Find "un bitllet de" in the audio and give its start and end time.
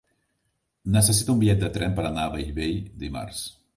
1.35-1.69